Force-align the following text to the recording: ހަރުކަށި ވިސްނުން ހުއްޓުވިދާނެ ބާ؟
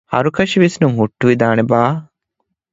ހަރުކަށި 0.13 0.55
ވިސްނުން 0.63 0.95
ހުއްޓުވިދާނެ 0.99 1.63
ބާ؟ 1.69 1.73